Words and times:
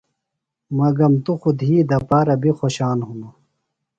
مگم 0.77 1.13
توۡ 1.25 1.35
خوۡ 1.41 1.55
دھی 1.59 1.73
دپارہ 1.89 2.35
بیۡ 2.41 2.53
خوشان 2.57 2.97
ہِنوۡ۔ 3.07 3.35